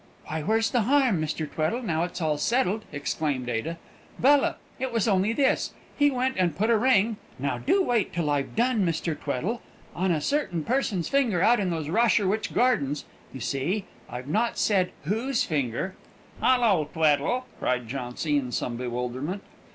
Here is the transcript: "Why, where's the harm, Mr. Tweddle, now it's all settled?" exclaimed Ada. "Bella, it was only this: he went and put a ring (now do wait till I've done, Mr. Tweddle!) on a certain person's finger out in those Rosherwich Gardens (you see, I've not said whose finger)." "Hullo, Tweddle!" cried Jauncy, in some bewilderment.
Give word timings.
"Why, 0.25 0.41
where's 0.41 0.71
the 0.71 0.81
harm, 0.81 1.21
Mr. 1.21 1.47
Tweddle, 1.47 1.83
now 1.83 2.03
it's 2.03 2.23
all 2.23 2.39
settled?" 2.39 2.85
exclaimed 2.91 3.47
Ada. 3.47 3.77
"Bella, 4.17 4.55
it 4.79 4.91
was 4.91 5.07
only 5.07 5.31
this: 5.31 5.73
he 5.95 6.09
went 6.09 6.37
and 6.37 6.57
put 6.57 6.71
a 6.71 6.75
ring 6.79 7.17
(now 7.37 7.59
do 7.59 7.83
wait 7.83 8.11
till 8.11 8.27
I've 8.27 8.55
done, 8.55 8.83
Mr. 8.83 9.15
Tweddle!) 9.15 9.61
on 9.95 10.11
a 10.11 10.19
certain 10.19 10.63
person's 10.63 11.07
finger 11.07 11.43
out 11.43 11.59
in 11.59 11.69
those 11.69 11.87
Rosherwich 11.89 12.51
Gardens 12.51 13.05
(you 13.31 13.41
see, 13.41 13.85
I've 14.09 14.27
not 14.27 14.57
said 14.57 14.91
whose 15.03 15.43
finger)." 15.43 15.93
"Hullo, 16.41 16.89
Tweddle!" 16.91 17.45
cried 17.59 17.87
Jauncy, 17.87 18.39
in 18.39 18.51
some 18.51 18.77
bewilderment. 18.77 19.43